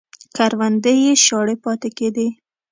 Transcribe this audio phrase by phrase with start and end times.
[0.35, 2.27] کروندې یې شاړې پاتې کېدې